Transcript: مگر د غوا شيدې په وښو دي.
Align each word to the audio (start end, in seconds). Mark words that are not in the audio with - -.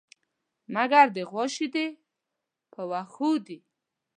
مگر 0.75 1.05
د 1.15 1.17
غوا 1.29 1.45
شيدې 1.55 1.87
په 2.73 2.81
وښو 2.89 3.31
دي. 3.45 3.57